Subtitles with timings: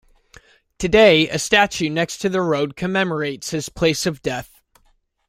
[0.79, 4.63] Today, a statue next to the road commemorates his place of death.